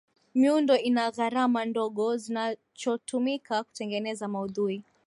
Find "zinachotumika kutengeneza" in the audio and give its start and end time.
2.17-4.27